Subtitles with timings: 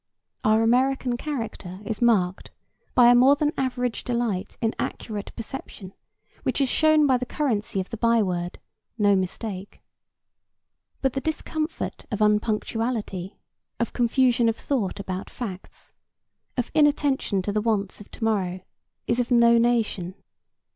[0.43, 2.49] Our American character is marked
[2.95, 5.93] by a more than average delight in accurate perception,
[6.41, 8.57] which is shown by the currency of the byword,
[8.97, 9.79] "No mistake."
[11.03, 13.37] But the discomfort of unpunctuality,
[13.79, 15.93] of confusion of thought about facts,
[16.57, 18.59] of inattention to the wants of to morrow,
[19.05, 20.15] is of no nation.